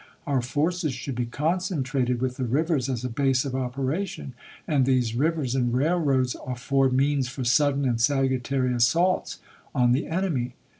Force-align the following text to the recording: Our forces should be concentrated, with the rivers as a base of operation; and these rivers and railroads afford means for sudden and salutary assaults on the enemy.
Our 0.25 0.41
forces 0.41 0.95
should 0.95 1.13
be 1.13 1.27
concentrated, 1.27 2.21
with 2.21 2.37
the 2.37 2.43
rivers 2.43 2.89
as 2.89 3.05
a 3.05 3.07
base 3.07 3.45
of 3.45 3.53
operation; 3.53 4.33
and 4.67 4.87
these 4.87 5.13
rivers 5.13 5.53
and 5.53 5.71
railroads 5.71 6.35
afford 6.43 6.91
means 6.91 7.29
for 7.29 7.43
sudden 7.43 7.85
and 7.85 8.01
salutary 8.01 8.73
assaults 8.73 9.37
on 9.75 9.91
the 9.91 10.07
enemy. 10.07 10.55